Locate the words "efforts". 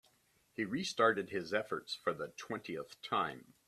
1.53-1.93